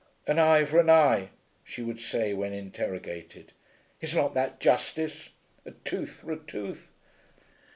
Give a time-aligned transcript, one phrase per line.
[0.25, 1.29] "An eye for an eye,"
[1.63, 3.53] she would say when interrogated,
[3.99, 5.29] "Is not that justice?
[5.63, 6.89] A tooth for a tooth!"